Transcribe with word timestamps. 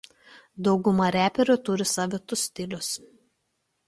Dauguma 0.67 1.09
reperių 1.15 1.57
turi 1.69 1.87
savitus 1.89 2.47
stilius. 2.49 2.91